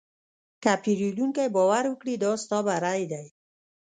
[0.63, 3.25] که پیرودونکی باور وکړي، دا ستا بری دی.